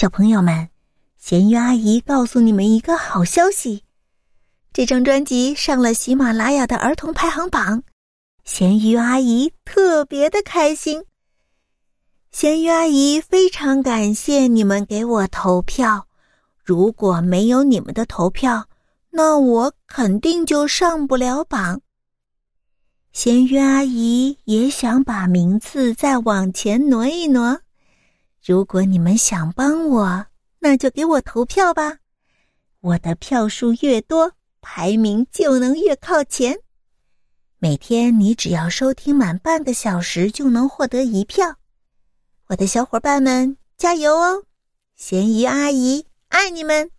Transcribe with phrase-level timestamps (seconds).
[0.00, 0.70] 小朋友们，
[1.18, 3.84] 咸鱼阿姨告诉你们一个好消息：
[4.72, 7.82] 这张专辑上了喜马拉雅的儿童排行榜，
[8.42, 11.04] 咸鱼阿姨特别的开心。
[12.32, 16.06] 咸鱼阿姨非常感谢你们给我投票，
[16.64, 18.70] 如果没有你们的投票，
[19.10, 21.82] 那我肯定就上不了榜。
[23.12, 27.60] 咸鱼阿姨也想把名次再往前挪一挪。
[28.42, 30.26] 如果你们想帮我，
[30.60, 31.98] 那就给我投票吧。
[32.80, 36.58] 我的票数越多，排名就能越靠前。
[37.58, 41.56] 每天你只要收听满半个小时，就能获得一票。
[42.46, 44.44] 我的小伙伴们，加油哦！
[44.96, 46.90] 咸鱼阿姨爱你们。